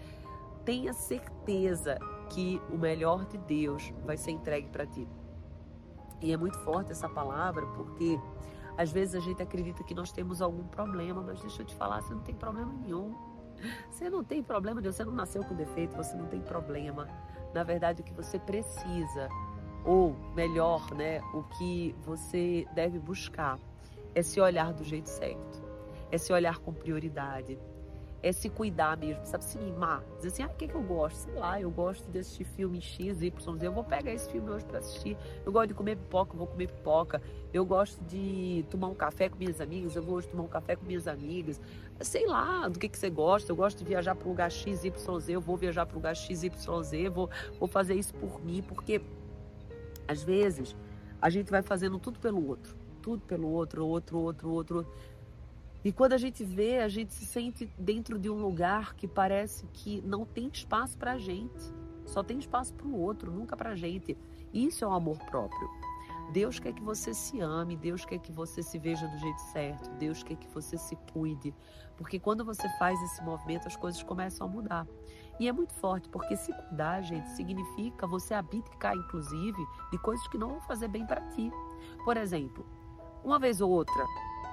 tenha 0.63 0.93
certeza 0.93 1.97
que 2.29 2.61
o 2.69 2.77
melhor 2.77 3.25
de 3.25 3.37
Deus 3.37 3.93
vai 4.03 4.17
ser 4.17 4.31
entregue 4.31 4.67
para 4.69 4.85
ti. 4.85 5.07
E 6.21 6.31
é 6.31 6.37
muito 6.37 6.57
forte 6.59 6.91
essa 6.91 7.09
palavra, 7.09 7.65
porque 7.67 8.19
às 8.77 8.91
vezes 8.91 9.15
a 9.15 9.19
gente 9.19 9.41
acredita 9.41 9.83
que 9.83 9.93
nós 9.93 10.11
temos 10.11 10.41
algum 10.41 10.63
problema, 10.63 11.21
mas 11.21 11.39
deixa 11.41 11.61
eu 11.61 11.65
te 11.65 11.75
falar, 11.75 12.01
você 12.01 12.13
não 12.13 12.21
tem 12.21 12.35
problema 12.35 12.73
nenhum. 12.73 13.15
Você 13.89 14.09
não 14.09 14.23
tem 14.23 14.43
problema 14.43 14.81
nenhum, 14.81 14.91
você 14.91 15.05
não 15.05 15.13
nasceu 15.13 15.43
com 15.43 15.55
defeito, 15.55 15.95
você 15.95 16.15
não 16.15 16.25
tem 16.27 16.41
problema. 16.41 17.07
Na 17.53 17.63
verdade, 17.63 18.01
o 18.01 18.03
que 18.03 18.13
você 18.13 18.37
precisa, 18.37 19.29
ou 19.85 20.13
melhor, 20.35 20.93
né, 20.93 21.21
o 21.33 21.43
que 21.43 21.95
você 22.03 22.67
deve 22.73 22.99
buscar 22.99 23.57
é 24.13 24.21
se 24.21 24.39
olhar 24.41 24.73
do 24.73 24.83
jeito 24.83 25.09
certo, 25.09 25.63
é 26.11 26.17
se 26.17 26.33
olhar 26.33 26.57
com 26.59 26.73
prioridade, 26.73 27.57
é 28.25 28.31
se 28.31 28.49
cuidar 28.49 28.97
mesmo, 28.97 29.23
sabe? 29.23 29.45
Se 29.45 29.55
mimar. 29.55 30.03
Dizer 30.15 30.29
assim, 30.29 30.41
ah, 30.41 30.47
o 30.47 30.55
que, 30.55 30.67
que 30.67 30.73
eu 30.73 30.81
gosto? 30.81 31.17
Sei 31.17 31.33
lá, 31.35 31.61
eu 31.61 31.69
gosto 31.69 32.09
de 32.09 32.17
assistir 32.17 32.43
filme 32.43 32.81
X, 32.81 33.21
Y, 33.21 33.55
Z. 33.55 33.67
Eu 33.67 33.71
vou 33.71 33.83
pegar 33.83 34.11
esse 34.11 34.27
filme 34.31 34.49
hoje 34.49 34.65
para 34.65 34.79
assistir. 34.79 35.15
Eu 35.45 35.51
gosto 35.51 35.67
de 35.67 35.73
comer 35.75 35.95
pipoca, 35.95 36.33
eu 36.33 36.39
vou 36.39 36.47
comer 36.47 36.67
pipoca. 36.67 37.21
Eu 37.53 37.63
gosto 37.63 38.03
de 38.05 38.65
tomar 38.71 38.87
um 38.87 38.95
café 38.95 39.29
com 39.29 39.37
minhas 39.37 39.61
amigas, 39.61 39.95
eu 39.95 40.01
vou 40.01 40.15
hoje 40.15 40.27
tomar 40.27 40.41
um 40.41 40.47
café 40.47 40.75
com 40.75 40.83
minhas 40.87 41.07
amigas. 41.07 41.61
Sei 42.01 42.25
lá, 42.25 42.67
do 42.67 42.79
que, 42.79 42.89
que 42.89 42.97
você 42.97 43.11
gosta. 43.11 43.51
Eu 43.51 43.55
gosto 43.55 43.77
de 43.77 43.85
viajar 43.85 44.15
para 44.15 44.25
um 44.25 44.31
lugar 44.31 44.51
X, 44.51 44.83
Y, 44.83 45.19
Z. 45.19 45.31
Eu 45.31 45.41
vou 45.41 45.55
viajar 45.55 45.85
para 45.85 45.93
um 45.93 45.99
lugar 45.99 46.15
X, 46.15 46.41
Y, 46.41 46.81
Z. 46.81 47.09
Vou, 47.09 47.29
vou 47.59 47.67
fazer 47.67 47.93
isso 47.93 48.15
por 48.15 48.43
mim, 48.43 48.63
porque 48.63 49.03
às 50.07 50.23
vezes 50.23 50.75
a 51.21 51.29
gente 51.29 51.51
vai 51.51 51.61
fazendo 51.61 51.99
tudo 51.99 52.19
pelo 52.19 52.47
outro. 52.47 52.75
Tudo 53.03 53.21
pelo 53.21 53.47
outro, 53.49 53.85
outro, 53.85 54.17
outro, 54.17 54.49
outro. 54.49 54.87
E 55.85 55.91
quando 55.91 56.13
a 56.13 56.17
gente 56.17 56.43
vê, 56.43 56.79
a 56.79 56.87
gente 56.87 57.13
se 57.13 57.27
sente 57.27 57.71
dentro 57.77 58.17
de 58.17 58.27
um 58.27 58.41
lugar 58.41 58.95
que 58.95 59.07
parece 59.07 59.67
que 59.67 60.01
não 60.01 60.25
tem 60.25 60.47
espaço 60.47 60.97
para 60.97 61.11
a 61.11 61.17
gente. 61.19 61.71
Só 62.07 62.23
tem 62.23 62.39
espaço 62.39 62.73
para 62.73 62.87
o 62.87 62.99
outro, 62.99 63.31
nunca 63.31 63.55
para 63.55 63.69
a 63.69 63.75
gente. 63.75 64.17
Isso 64.51 64.83
é 64.83 64.87
o 64.87 64.93
amor 64.93 65.19
próprio. 65.25 65.69
Deus 66.33 66.57
quer 66.57 66.73
que 66.73 66.81
você 66.81 67.13
se 67.13 67.39
ame, 67.39 67.77
Deus 67.77 68.03
quer 68.03 68.17
que 68.17 68.31
você 68.31 68.63
se 68.63 68.79
veja 68.79 69.07
do 69.07 69.17
jeito 69.19 69.39
certo, 69.53 69.91
Deus 69.99 70.23
quer 70.23 70.35
que 70.37 70.47
você 70.47 70.75
se 70.75 70.95
cuide. 71.13 71.53
Porque 71.95 72.19
quando 72.19 72.43
você 72.43 72.67
faz 72.79 72.99
esse 73.03 73.23
movimento, 73.23 73.67
as 73.67 73.75
coisas 73.75 74.01
começam 74.01 74.47
a 74.47 74.49
mudar. 74.49 74.87
E 75.39 75.47
é 75.47 75.51
muito 75.51 75.75
forte, 75.75 76.09
porque 76.09 76.35
se 76.35 76.51
cuidar, 76.51 77.03
gente, 77.03 77.29
significa 77.29 78.07
você 78.07 78.33
abdicar, 78.33 78.95
inclusive, 78.95 79.63
de 79.91 79.99
coisas 79.99 80.27
que 80.29 80.37
não 80.39 80.49
vão 80.49 80.61
fazer 80.61 80.87
bem 80.87 81.05
para 81.05 81.21
ti. 81.29 81.51
Por 82.03 82.17
exemplo, 82.17 82.65
uma 83.23 83.37
vez 83.37 83.61
ou 83.61 83.69
outra, 83.69 84.03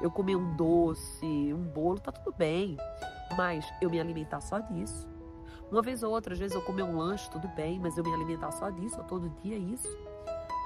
eu 0.00 0.10
comer 0.10 0.36
um 0.36 0.54
doce, 0.56 1.52
um 1.52 1.62
bolo, 1.62 1.98
tá 1.98 2.12
tudo 2.12 2.34
bem. 2.36 2.76
Mas 3.36 3.64
eu 3.80 3.90
me 3.90 4.00
alimentar 4.00 4.40
só 4.40 4.58
disso. 4.58 5.08
Uma 5.70 5.80
vez 5.80 6.02
ou 6.02 6.12
outra, 6.12 6.34
às 6.34 6.38
vezes 6.38 6.54
eu 6.54 6.60
comer 6.62 6.82
um 6.82 6.98
lanche, 6.98 7.30
tudo 7.30 7.48
bem, 7.48 7.80
mas 7.80 7.96
eu 7.96 8.04
me 8.04 8.12
alimentar 8.12 8.50
só 8.50 8.68
disso, 8.68 9.02
todo 9.08 9.30
dia 9.42 9.56
isso. 9.56 9.88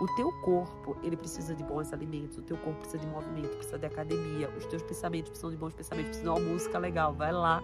O 0.00 0.06
teu 0.16 0.30
corpo, 0.42 0.96
ele 1.02 1.16
precisa 1.16 1.54
de 1.54 1.62
bons 1.62 1.92
alimentos, 1.92 2.36
o 2.36 2.42
teu 2.42 2.56
corpo 2.58 2.80
precisa 2.80 2.98
de 2.98 3.06
movimento, 3.06 3.56
precisa 3.56 3.78
de 3.78 3.86
academia, 3.86 4.50
os 4.50 4.66
teus 4.66 4.82
pensamentos 4.82 5.30
precisam 5.30 5.50
de 5.50 5.56
bons 5.56 5.72
pensamentos, 5.72 6.08
precisa 6.08 6.32
de 6.34 6.40
uma 6.40 6.52
música 6.52 6.78
legal. 6.78 7.14
Vai 7.14 7.32
lá 7.32 7.62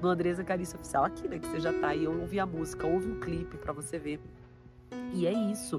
no 0.00 0.08
Andresa 0.08 0.42
Carícia 0.42 0.76
Oficial, 0.76 1.04
aqui, 1.04 1.28
né, 1.28 1.38
que 1.38 1.46
você 1.46 1.60
já 1.60 1.72
tá 1.80 1.88
aí, 1.88 2.08
ouve 2.08 2.40
a 2.40 2.46
música, 2.46 2.86
ouve 2.86 3.08
um 3.08 3.20
clipe 3.20 3.56
para 3.58 3.72
você 3.72 3.98
ver. 3.98 4.20
E 5.12 5.26
é 5.26 5.32
isso. 5.32 5.78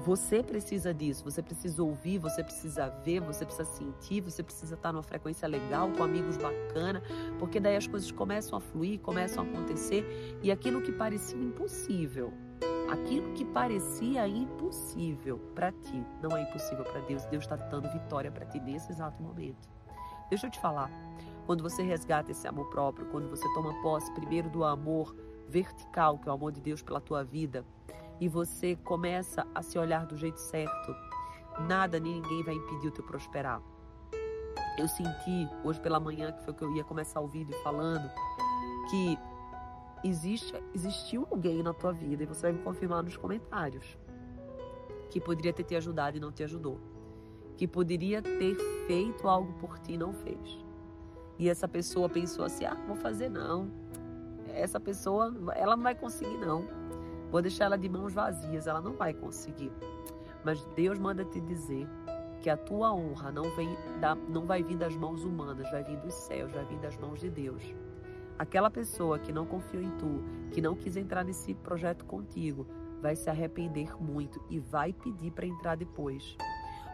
Você 0.00 0.42
precisa 0.42 0.92
disso, 0.92 1.22
você 1.22 1.42
precisa 1.42 1.82
ouvir, 1.82 2.18
você 2.18 2.42
precisa 2.42 2.88
ver, 3.04 3.20
você 3.20 3.44
precisa 3.44 3.64
sentir, 3.64 4.20
você 4.20 4.42
precisa 4.42 4.74
estar 4.74 4.92
numa 4.92 5.02
frequência 5.02 5.46
legal, 5.46 5.90
com 5.92 6.02
amigos 6.02 6.36
bacana, 6.36 7.02
porque 7.38 7.60
daí 7.60 7.76
as 7.76 7.86
coisas 7.86 8.10
começam 8.10 8.58
a 8.58 8.60
fluir, 8.60 8.98
começam 9.00 9.44
a 9.44 9.46
acontecer 9.46 10.38
e 10.42 10.50
aquilo 10.50 10.82
que 10.82 10.90
parecia 10.90 11.38
impossível, 11.38 12.32
aquilo 12.90 13.32
que 13.34 13.44
parecia 13.44 14.26
impossível 14.26 15.38
para 15.54 15.70
ti, 15.70 16.04
não 16.20 16.36
é 16.36 16.42
impossível 16.42 16.84
para 16.84 17.00
Deus. 17.02 17.24
Deus 17.26 17.44
está 17.44 17.54
dando 17.56 17.88
vitória 17.92 18.30
para 18.30 18.46
ti 18.46 18.58
nesse 18.58 18.90
exato 18.90 19.22
momento. 19.22 19.68
Deixa 20.28 20.46
eu 20.46 20.50
te 20.50 20.58
falar, 20.58 20.90
quando 21.46 21.62
você 21.62 21.82
resgata 21.82 22.30
esse 22.30 22.48
amor 22.48 22.68
próprio, 22.70 23.06
quando 23.06 23.28
você 23.28 23.46
toma 23.54 23.72
posse 23.82 24.10
primeiro 24.12 24.48
do 24.48 24.64
amor 24.64 25.14
vertical, 25.48 26.18
que 26.18 26.28
é 26.28 26.32
o 26.32 26.34
amor 26.34 26.50
de 26.50 26.60
Deus 26.60 26.82
pela 26.82 27.00
tua 27.00 27.22
vida, 27.22 27.64
e 28.22 28.28
você 28.28 28.76
começa 28.76 29.44
a 29.52 29.62
se 29.62 29.76
olhar 29.76 30.06
do 30.06 30.16
jeito 30.16 30.38
certo, 30.38 30.94
nada 31.66 31.98
nem 31.98 32.20
ninguém 32.20 32.44
vai 32.44 32.54
impedir 32.54 32.86
o 32.86 32.90
teu 32.92 33.02
prosperar. 33.02 33.60
Eu 34.78 34.86
senti 34.86 35.48
hoje 35.64 35.80
pela 35.80 35.98
manhã, 35.98 36.30
que 36.30 36.40
foi 36.44 36.54
que 36.54 36.62
eu 36.62 36.72
ia 36.72 36.84
começar 36.84 37.20
o 37.20 37.26
vídeo 37.26 37.52
falando, 37.64 38.08
que 38.88 39.18
existe, 40.04 40.54
existiu 40.72 41.26
alguém 41.32 41.64
na 41.64 41.74
tua 41.74 41.92
vida, 41.92 42.22
e 42.22 42.26
você 42.26 42.42
vai 42.42 42.52
me 42.52 42.60
confirmar 42.60 43.02
nos 43.02 43.16
comentários, 43.16 43.98
que 45.10 45.20
poderia 45.20 45.52
ter 45.52 45.64
te 45.64 45.74
ajudado 45.74 46.16
e 46.16 46.20
não 46.20 46.30
te 46.30 46.44
ajudou. 46.44 46.78
Que 47.56 47.66
poderia 47.66 48.22
ter 48.22 48.54
feito 48.86 49.26
algo 49.26 49.52
por 49.54 49.80
ti 49.80 49.94
e 49.94 49.98
não 49.98 50.12
fez. 50.12 50.64
E 51.40 51.48
essa 51.48 51.66
pessoa 51.66 52.08
pensou 52.08 52.44
assim: 52.44 52.64
ah, 52.64 52.76
vou 52.86 52.94
fazer 52.94 53.28
não. 53.28 53.68
Essa 54.54 54.78
pessoa, 54.78 55.34
ela 55.56 55.74
não 55.74 55.82
vai 55.82 55.96
conseguir 55.96 56.38
não 56.38 56.81
Vou 57.32 57.40
deixar 57.40 57.64
ela 57.64 57.78
de 57.78 57.88
mãos 57.88 58.12
vazias, 58.12 58.66
ela 58.66 58.82
não 58.82 58.92
vai 58.92 59.14
conseguir. 59.14 59.72
Mas 60.44 60.62
Deus 60.76 60.98
manda 60.98 61.24
te 61.24 61.40
dizer 61.40 61.88
que 62.42 62.50
a 62.50 62.58
tua 62.58 62.92
honra 62.92 63.32
não, 63.32 63.44
vem 63.56 63.74
da, 64.02 64.14
não 64.14 64.44
vai 64.44 64.62
vir 64.62 64.76
das 64.76 64.94
mãos 64.94 65.24
humanas, 65.24 65.70
vai 65.70 65.82
vir 65.82 65.96
dos 65.96 66.12
céus, 66.12 66.52
vai 66.52 66.62
vir 66.66 66.78
das 66.80 66.94
mãos 66.98 67.20
de 67.20 67.30
Deus. 67.30 67.74
Aquela 68.38 68.70
pessoa 68.70 69.18
que 69.18 69.32
não 69.32 69.46
confiou 69.46 69.82
em 69.82 69.90
tu, 69.92 70.22
que 70.50 70.60
não 70.60 70.76
quis 70.76 70.94
entrar 70.94 71.24
nesse 71.24 71.54
projeto 71.54 72.04
contigo, 72.04 72.66
vai 73.00 73.16
se 73.16 73.30
arrepender 73.30 73.96
muito 73.98 74.44
e 74.50 74.58
vai 74.58 74.92
pedir 74.92 75.30
para 75.30 75.46
entrar 75.46 75.74
depois. 75.74 76.36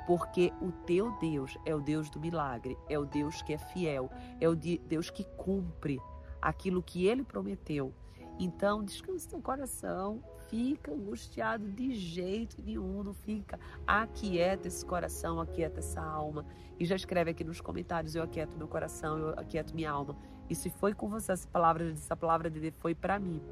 Porque 0.06 0.52
o 0.62 0.70
teu 0.70 1.10
Deus 1.18 1.58
é 1.66 1.74
o 1.74 1.80
Deus 1.80 2.08
do 2.10 2.20
milagre, 2.20 2.78
é 2.88 2.96
o 2.96 3.04
Deus 3.04 3.42
que 3.42 3.54
é 3.54 3.58
fiel, 3.58 4.08
é 4.40 4.48
o 4.48 4.54
Deus 4.54 5.10
que 5.10 5.24
cumpre 5.36 5.98
aquilo 6.40 6.80
que 6.80 7.08
ele 7.08 7.24
prometeu. 7.24 7.92
Então, 8.38 8.84
descanse 8.84 9.28
teu 9.28 9.40
coração, 9.40 10.22
fica 10.48 10.92
angustiado 10.92 11.68
de 11.68 11.94
jeito 11.94 12.62
nenhum, 12.62 13.02
não 13.02 13.12
fica. 13.12 13.58
Aquieta 13.86 14.68
esse 14.68 14.84
coração, 14.84 15.40
aquieta 15.40 15.80
essa 15.80 16.00
alma. 16.00 16.44
E 16.78 16.84
já 16.84 16.94
escreve 16.94 17.32
aqui 17.32 17.42
nos 17.42 17.60
comentários: 17.60 18.14
eu 18.14 18.22
aquieto 18.22 18.56
meu 18.56 18.68
coração, 18.68 19.18
eu 19.18 19.28
aquieto 19.30 19.74
minha 19.74 19.90
alma. 19.90 20.16
E 20.48 20.54
se 20.54 20.70
foi 20.70 20.94
com 20.94 21.08
você 21.08 21.32
essa 21.32 21.48
palavra, 21.48 21.90
essa 21.90 22.16
palavra 22.16 22.48
de 22.48 22.70
foi 22.72 22.94
para 22.94 23.18
mim. 23.18 23.42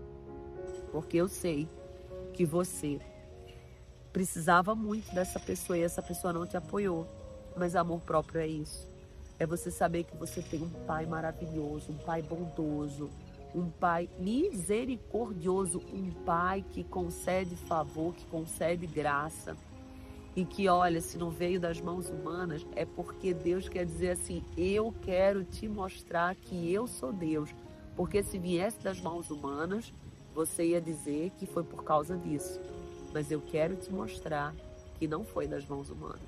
Porque 0.93 1.17
eu 1.17 1.29
sei 1.29 1.69
que 2.33 2.45
você 2.45 3.01
precisava 4.13 4.75
muito 4.75 5.15
dessa 5.15 5.39
pessoa 5.39 5.77
e 5.77 5.83
essa 5.83 6.01
pessoa 6.01 6.33
não 6.33 6.47
te 6.47 6.57
apoiou. 6.57 7.07
Mas 7.57 7.75
amor 7.75 8.01
próprio 8.01 8.41
é 8.41 8.47
isso. 8.47 8.89
É 9.39 9.45
você 9.45 9.71
saber 9.71 10.05
que 10.05 10.17
você 10.17 10.41
tem 10.41 10.63
um 10.63 10.71
pai 10.87 11.05
maravilhoso, 11.05 11.93
um 11.93 11.99
pai 11.99 12.23
bondoso, 12.23 13.11
um 13.57 13.71
pai 13.71 14.07
misericordioso, 14.19 15.83
um 15.91 16.11
pai 16.27 16.63
que 16.71 16.85
concede 16.85 17.57
favor, 17.57 18.15
que 18.15 18.27
concede 18.27 18.87
graça. 18.87 19.57
E 20.37 20.45
que, 20.45 20.69
olha, 20.69 21.01
se 21.01 21.17
não 21.17 21.31
veio 21.31 21.59
das 21.59 21.81
mãos 21.81 22.11
humanas, 22.11 22.67
é 22.77 22.85
porque 22.85 23.33
Deus 23.33 23.71
quer 23.71 23.87
dizer 23.87 24.11
assim: 24.11 24.45
eu 24.55 24.95
quero 25.01 25.43
te 25.43 25.67
mostrar 25.67 26.35
que 26.35 26.71
eu 26.71 26.87
sou 26.87 27.11
Deus. 27.11 27.49
Porque 27.97 28.23
se 28.23 28.39
viesse 28.39 28.79
das 28.81 29.01
mãos 29.01 29.31
humanas, 29.31 29.91
você 30.35 30.67
ia 30.67 30.81
dizer 30.83 31.31
que 31.39 31.47
foi 31.47 31.65
por 31.65 31.83
causa 31.83 32.15
disso. 32.15 32.61
Mas 33.15 33.31
eu 33.31 33.41
quero 33.41 33.75
te 33.77 33.91
mostrar 33.91 34.55
que 34.99 35.09
não 35.09 35.25
foi 35.25 35.47
das 35.47 35.67
mãos 35.67 35.89
humanas. 35.89 36.21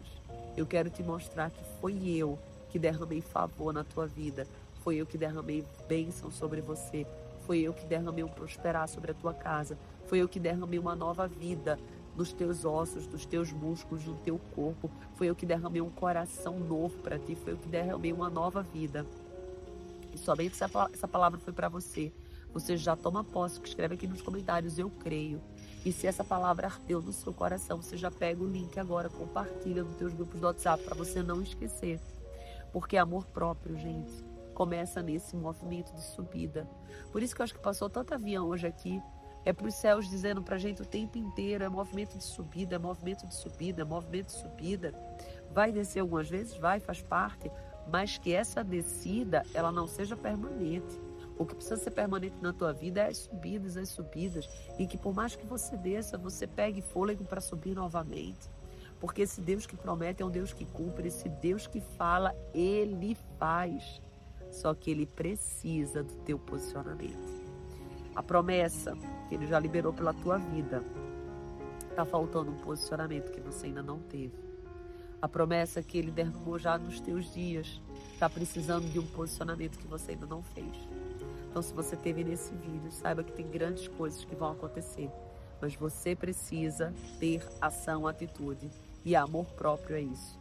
Eu 0.56 0.64
quero 0.64 0.88
te 0.88 1.02
mostrar 1.02 1.50
que 1.50 1.62
foi 1.78 2.08
eu 2.08 2.38
que 2.70 2.78
derramei 2.78 3.20
favor 3.20 3.74
na 3.74 3.84
tua 3.84 4.06
vida. 4.06 4.46
Foi 4.82 4.96
eu 4.96 5.06
que 5.06 5.18
derramei 5.18 5.64
bênção 5.88 6.30
sobre 6.30 6.60
você. 6.60 7.06
Foi 7.46 7.60
eu 7.60 7.72
que 7.72 7.86
derramei 7.86 8.22
um 8.22 8.28
prosperar 8.28 8.88
sobre 8.88 9.10
a 9.10 9.14
tua 9.14 9.34
casa. 9.34 9.78
Foi 10.06 10.18
eu 10.18 10.28
que 10.28 10.38
derramei 10.38 10.78
uma 10.78 10.94
nova 10.94 11.26
vida 11.26 11.78
nos 12.16 12.32
teus 12.32 12.64
ossos, 12.64 13.06
nos 13.06 13.24
teus 13.24 13.52
músculos, 13.52 14.04
no 14.04 14.16
teu 14.16 14.38
corpo. 14.54 14.90
Foi 15.14 15.28
eu 15.28 15.34
que 15.34 15.46
derramei 15.46 15.80
um 15.80 15.90
coração 15.90 16.58
novo 16.58 16.98
para 16.98 17.18
ti. 17.18 17.34
Foi 17.34 17.52
eu 17.52 17.56
que 17.56 17.68
derramei 17.68 18.12
uma 18.12 18.28
nova 18.28 18.62
vida. 18.62 19.06
E 20.12 20.18
somente 20.18 20.56
se 20.56 20.64
essa 20.64 21.08
palavra 21.08 21.38
foi 21.38 21.52
para 21.52 21.68
você. 21.68 22.12
Você 22.52 22.76
já 22.76 22.96
toma 22.96 23.22
posse, 23.22 23.60
escreve 23.62 23.94
aqui 23.94 24.06
nos 24.06 24.22
comentários, 24.22 24.78
eu 24.78 24.90
creio. 24.90 25.40
E 25.84 25.92
se 25.92 26.06
essa 26.06 26.24
palavra 26.24 26.66
ardeu 26.66 27.00
no 27.00 27.12
seu 27.12 27.32
coração, 27.32 27.80
você 27.80 27.96
já 27.96 28.10
pega 28.10 28.42
o 28.42 28.48
link 28.48 28.78
agora, 28.80 29.08
compartilha 29.08 29.84
nos 29.84 29.96
teus 29.96 30.12
grupos 30.14 30.40
do 30.40 30.46
WhatsApp 30.46 30.82
para 30.82 30.94
você 30.94 31.22
não 31.22 31.42
esquecer. 31.42 32.00
Porque 32.72 32.96
é 32.96 33.00
amor 33.00 33.26
próprio, 33.26 33.76
gente 33.76 34.27
começa 34.58 35.00
nesse 35.00 35.36
movimento 35.36 35.94
de 35.94 36.02
subida. 36.02 36.68
Por 37.12 37.22
isso 37.22 37.32
que 37.32 37.40
eu 37.40 37.44
acho 37.44 37.54
que 37.54 37.60
passou 37.60 37.88
tanto 37.88 38.12
avião 38.12 38.48
hoje 38.48 38.66
aqui. 38.66 39.00
É 39.44 39.52
para 39.52 39.68
os 39.68 39.74
céus 39.74 40.10
dizendo 40.10 40.42
para 40.42 40.56
a 40.56 40.58
gente 40.58 40.82
o 40.82 40.84
tempo 40.84 41.16
inteiro: 41.16 41.62
é 41.62 41.68
movimento 41.68 42.18
de 42.18 42.24
subida, 42.24 42.74
é 42.74 42.78
movimento 42.78 43.24
de 43.24 43.36
subida, 43.36 43.82
é 43.82 43.84
movimento 43.84 44.26
de 44.26 44.32
subida. 44.32 44.92
Vai 45.52 45.70
descer 45.70 46.00
algumas 46.00 46.28
vezes? 46.28 46.56
Vai, 46.56 46.80
faz 46.80 47.00
parte. 47.00 47.48
Mas 47.86 48.18
que 48.18 48.34
essa 48.34 48.64
descida 48.64 49.44
ela 49.54 49.70
não 49.70 49.86
seja 49.86 50.16
permanente. 50.16 51.00
O 51.38 51.46
que 51.46 51.54
precisa 51.54 51.76
ser 51.76 51.92
permanente 51.92 52.34
na 52.42 52.52
tua 52.52 52.72
vida 52.72 53.02
é 53.02 53.06
as 53.06 53.18
subidas, 53.18 53.76
as 53.76 53.90
subidas. 53.90 54.48
E 54.76 54.88
que 54.88 54.98
por 54.98 55.14
mais 55.14 55.36
que 55.36 55.46
você 55.46 55.76
desça, 55.76 56.18
você 56.18 56.48
pegue 56.48 56.82
fôlego 56.82 57.24
para 57.24 57.40
subir 57.40 57.76
novamente. 57.76 58.50
Porque 58.98 59.22
esse 59.22 59.40
Deus 59.40 59.66
que 59.66 59.76
promete 59.76 60.20
é 60.20 60.26
um 60.26 60.30
Deus 60.30 60.52
que 60.52 60.66
cumpre, 60.66 61.06
esse 61.06 61.28
Deus 61.28 61.68
que 61.68 61.80
fala, 61.80 62.34
ele 62.52 63.16
faz. 63.38 64.02
Só 64.50 64.74
que 64.74 64.90
ele 64.90 65.06
precisa 65.06 66.02
do 66.02 66.14
teu 66.24 66.38
posicionamento. 66.38 67.38
A 68.14 68.22
promessa 68.22 68.96
que 69.28 69.34
ele 69.34 69.46
já 69.46 69.58
liberou 69.58 69.92
pela 69.92 70.12
tua 70.12 70.38
vida 70.38 70.82
está 71.88 72.04
faltando 72.04 72.50
um 72.50 72.58
posicionamento 72.58 73.30
que 73.30 73.40
você 73.40 73.66
ainda 73.66 73.82
não 73.82 73.98
teve. 74.00 74.32
A 75.20 75.28
promessa 75.28 75.82
que 75.82 75.98
ele 75.98 76.10
derramou 76.10 76.58
já 76.58 76.78
nos 76.78 77.00
teus 77.00 77.32
dias 77.32 77.80
está 78.12 78.30
precisando 78.30 78.88
de 78.90 78.98
um 78.98 79.06
posicionamento 79.06 79.78
que 79.78 79.86
você 79.86 80.12
ainda 80.12 80.26
não 80.26 80.42
fez. 80.42 80.76
Então, 81.50 81.60
se 81.60 81.72
você 81.72 81.96
teve 81.96 82.22
nesse 82.22 82.54
vídeo, 82.54 82.90
saiba 82.92 83.24
que 83.24 83.32
tem 83.32 83.48
grandes 83.48 83.88
coisas 83.88 84.24
que 84.24 84.36
vão 84.36 84.52
acontecer, 84.52 85.10
mas 85.60 85.74
você 85.74 86.14
precisa 86.14 86.94
ter 87.18 87.42
ação, 87.60 88.06
atitude 88.06 88.70
e 89.04 89.16
amor 89.16 89.46
próprio 89.52 89.96
é 89.96 90.00
isso. 90.00 90.38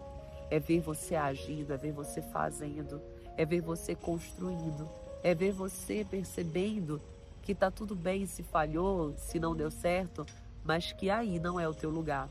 É 0.51 0.59
ver 0.59 0.79
você 0.79 1.15
agindo, 1.15 1.73
é 1.73 1.77
ver 1.77 1.91
você 1.91 2.21
fazendo, 2.21 3.01
é 3.37 3.45
ver 3.45 3.61
você 3.61 3.95
construindo, 3.95 4.89
é 5.23 5.33
ver 5.33 5.51
você 5.51 6.05
percebendo 6.09 6.99
que 7.43 7.55
tá 7.55 7.71
tudo 7.71 7.95
bem 7.95 8.25
se 8.25 8.43
falhou, 8.43 9.13
se 9.17 9.39
não 9.39 9.55
deu 9.55 9.71
certo, 9.71 10.25
mas 10.65 10.91
que 10.91 11.09
aí 11.09 11.39
não 11.39 11.59
é 11.59 11.69
o 11.69 11.73
teu 11.73 11.89
lugar. 11.89 12.27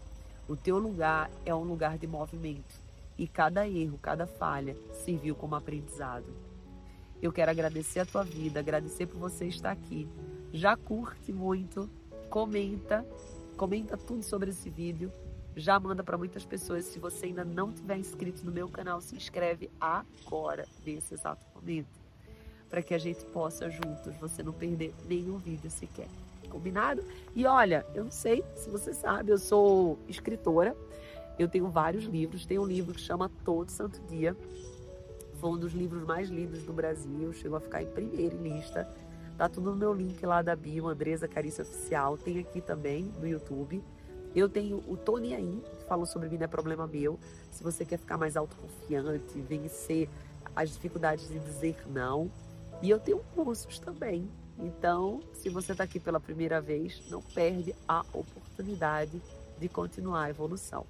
O 0.47 0.57
teu 0.57 0.79
lugar 0.79 1.31
é 1.45 1.55
um 1.55 1.63
lugar 1.63 1.97
de 1.97 2.07
movimento 2.07 2.81
e 3.17 3.27
cada 3.27 3.67
erro, 3.67 3.99
cada 4.03 4.27
falha 4.27 4.77
serviu 5.05 5.35
como 5.35 5.55
aprendizado. 5.55 6.27
Eu 7.23 7.33
quero 7.33 7.51
agradecer 7.51 8.01
a 8.01 8.07
tua 8.07 8.23
vida, 8.23 8.61
agradecer 8.61 9.07
por 9.07 9.19
você 9.19 9.47
estar 9.47 9.71
aqui. 9.71 10.07
Já 10.53 10.77
curte 10.77 11.33
muito, 11.33 11.89
comenta, 12.29 13.07
comenta 13.57 13.97
tudo 13.97 14.23
sobre 14.23 14.51
esse 14.51 14.69
vídeo 14.69 15.11
já 15.57 15.81
manda 15.81 16.05
para 16.05 16.19
muitas 16.19 16.45
pessoas. 16.45 16.85
Se 16.85 16.99
você 16.99 17.27
ainda 17.27 17.45
não 17.45 17.73
tiver 17.73 17.97
inscrito 17.97 18.45
no 18.45 18.53
meu 18.53 18.69
canal, 18.69 19.01
se 19.01 19.17
inscreve 19.17 19.71
agora, 19.81 20.67
nesse 20.85 21.15
exato 21.15 21.45
momento, 21.55 21.89
para 22.69 22.83
que 22.83 22.93
a 22.93 22.99
gente 22.99 23.25
possa 23.27 23.71
juntos, 23.71 24.15
você 24.17 24.43
não 24.43 24.53
perder 24.53 24.95
nenhum 25.09 25.39
vídeo 25.39 25.71
sequer. 25.71 26.09
Combinado? 26.51 27.03
E 27.35 27.47
olha, 27.47 27.85
eu 27.95 28.05
não 28.05 28.11
sei 28.11 28.45
se 28.55 28.69
você 28.69 28.93
sabe, 28.93 29.33
eu 29.33 29.39
sou 29.39 29.99
escritora. 30.07 30.77
Eu 31.39 31.49
tenho 31.49 31.69
vários 31.69 32.05
livros. 32.05 32.47
Tem 32.47 32.59
um 32.59 32.65
livro 32.65 32.95
que 32.95 33.01
chama 33.01 33.31
Todo 33.45 33.71
Santo 33.71 34.01
Dia. 34.09 34.37
Foi 35.41 35.51
um 35.51 35.59
dos 35.59 35.73
livros 35.73 36.05
mais 36.05 36.29
lidos 36.29 36.63
do 36.63 36.73
Brasil. 36.73 37.33
Chegou 37.33 37.59
a 37.59 37.61
ficar 37.61 37.83
em 37.83 37.87
primeira 37.87 38.35
lista. 38.37 38.89
Tá 39.37 39.49
tudo 39.49 39.71
no 39.71 39.77
meu 39.77 39.93
link 39.93 40.25
lá 40.25 40.41
da 40.41 40.57
bio, 40.57 40.89
Andresa 40.89 41.29
Carícia 41.29 41.63
Oficial. 41.63 42.17
Tem 42.17 42.39
aqui 42.39 42.61
também 42.61 43.13
no 43.21 43.27
YouTube. 43.27 43.83
Eu 44.37 44.51
tenho 44.51 44.85
o 44.87 44.99
Tony 44.99 45.35
aí, 45.35 45.63
que 45.79 45.87
falou 45.87 46.05
sobre 46.05 46.29
mim, 46.29 46.37
não 46.37 46.45
é 46.45 46.47
problema 46.47 46.87
meu. 46.87 47.19
Se 47.51 47.65
você 47.65 47.87
quer 47.87 47.97
ficar 47.99 48.19
mais 48.19 48.37
autoconfiante, 48.37 49.41
vencer 49.41 50.11
as 50.55 50.75
dificuldades 50.75 51.27
de 51.27 51.39
dizer 51.39 51.75
não. 51.89 52.31
E 52.83 52.91
eu 52.91 52.99
tenho 52.99 53.19
cursos 53.35 53.79
também. 53.79 54.29
Então, 54.59 55.21
se 55.33 55.49
você 55.49 55.73
está 55.73 55.85
aqui 55.85 55.99
pela 55.99 56.21
primeira 56.21 56.61
vez, 56.61 57.03
não 57.09 57.23
perde 57.23 57.75
a 57.89 58.01
oportunidade 58.13 59.23
de 59.59 59.69
continuar 59.71 60.25
a 60.25 60.31
evolução. 60.31 60.85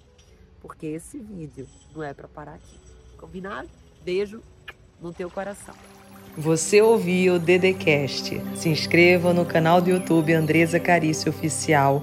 Porque 0.61 0.87
esse 0.87 1.17
vídeo 1.17 1.69
não 1.95 2.03
é 2.03 2.13
para 2.13 2.27
parar 2.27 2.55
aqui. 2.55 2.81
Combinado? 3.17 3.69
Beijo 4.05 4.43
no 5.01 5.13
teu 5.13 5.31
coração. 5.31 5.75
Você 6.37 6.83
ouviu 6.83 7.35
o 7.35 7.39
Dedecast. 7.39 8.41
Se 8.57 8.69
inscreva 8.69 9.33
no 9.33 9.47
canal 9.47 9.81
do 9.81 9.89
YouTube 9.89 10.35
Andresa 10.35 10.81
Carício 10.81 11.31
Oficial. 11.31 12.03